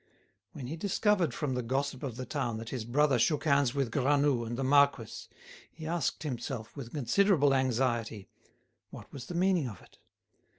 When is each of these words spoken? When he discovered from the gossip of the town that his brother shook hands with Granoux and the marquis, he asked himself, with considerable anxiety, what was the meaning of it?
When 0.53 0.65
he 0.65 0.77
discovered 0.77 1.31
from 1.31 1.53
the 1.53 1.61
gossip 1.61 2.01
of 2.01 2.15
the 2.15 2.25
town 2.25 2.57
that 2.57 2.69
his 2.69 2.85
brother 2.85 3.19
shook 3.19 3.43
hands 3.43 3.75
with 3.75 3.91
Granoux 3.91 4.45
and 4.45 4.57
the 4.57 4.63
marquis, 4.63 5.27
he 5.71 5.85
asked 5.85 6.23
himself, 6.23 6.75
with 6.75 6.91
considerable 6.91 7.53
anxiety, 7.53 8.27
what 8.89 9.13
was 9.13 9.27
the 9.27 9.35
meaning 9.35 9.69
of 9.69 9.79
it? 9.83 9.99